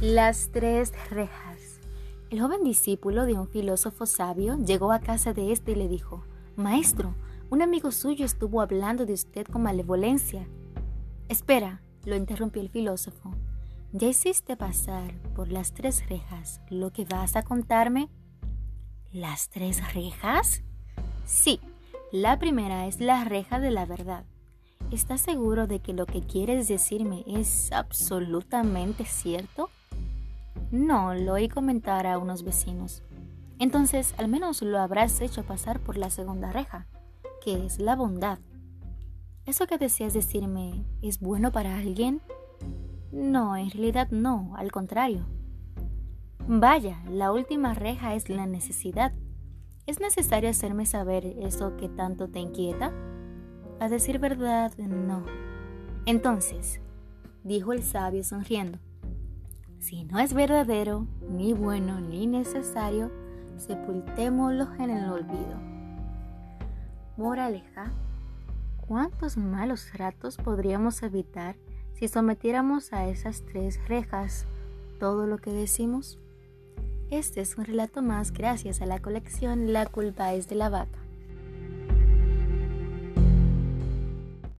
[0.00, 1.80] Las tres rejas.
[2.30, 6.22] El joven discípulo de un filósofo sabio llegó a casa de este y le dijo,
[6.54, 7.16] Maestro,
[7.50, 10.46] un amigo suyo estuvo hablando de usted con malevolencia.
[11.28, 13.34] Espera, lo interrumpió el filósofo.
[13.90, 18.08] ¿Ya hiciste pasar por las tres rejas lo que vas a contarme?
[19.10, 20.62] ¿Las tres rejas?
[21.26, 21.58] Sí,
[22.12, 24.24] la primera es la reja de la verdad.
[24.92, 29.70] ¿Estás seguro de que lo que quieres decirme es absolutamente cierto?
[30.70, 33.02] No, lo oí comentar a unos vecinos.
[33.58, 36.86] Entonces, al menos lo habrás hecho pasar por la segunda reja,
[37.42, 38.38] que es la bondad.
[39.46, 42.20] ¿Eso que deseas decirme es bueno para alguien?
[43.10, 45.26] No, en realidad no, al contrario.
[46.46, 49.12] Vaya, la última reja es la necesidad.
[49.86, 52.92] ¿Es necesario hacerme saber eso que tanto te inquieta?
[53.80, 55.24] A decir verdad, no.
[56.04, 56.82] Entonces,
[57.42, 58.78] dijo el sabio sonriendo,
[59.78, 63.10] si no es verdadero, ni bueno, ni necesario,
[63.56, 65.60] sepultémoslo en el olvido.
[67.16, 67.92] Moraleja,
[68.86, 71.56] ¿cuántos malos ratos podríamos evitar
[71.94, 74.46] si sometiéramos a esas tres rejas
[75.00, 76.18] todo lo que decimos?
[77.10, 81.07] Este es un relato más gracias a la colección La culpa es de la vaca.